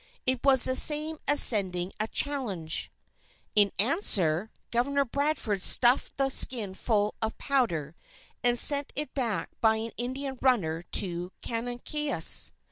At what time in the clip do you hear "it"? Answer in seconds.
0.25-0.39, 8.95-9.13